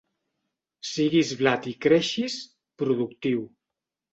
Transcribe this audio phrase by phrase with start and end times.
[0.91, 2.41] Siguis blat i creixis,
[2.85, 3.49] productiu.